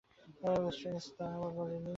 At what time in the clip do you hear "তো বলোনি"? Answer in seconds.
1.43-1.89